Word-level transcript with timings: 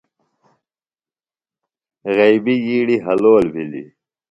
غیبیۡ 2.15 2.61
ییڑیۡ 2.67 3.03
حلول 3.05 3.45
بِھلیۡ۔ 3.53 3.89